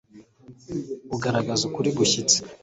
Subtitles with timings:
[1.15, 2.37] ugaragaza ukuri gushyitse